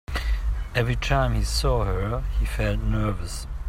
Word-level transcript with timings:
Every 0.73 0.95
time 0.95 1.35
he 1.35 1.43
saw 1.43 1.85
her, 1.85 2.23
he 2.39 2.45
felt 2.47 2.79
nervous. 2.79 3.45